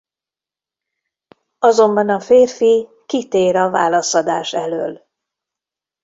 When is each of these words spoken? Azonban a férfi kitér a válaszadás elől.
Azonban 1.59 2.09
a 2.09 2.19
férfi 2.19 2.87
kitér 3.05 3.55
a 3.55 3.69
válaszadás 3.69 4.53
elől. 4.53 5.05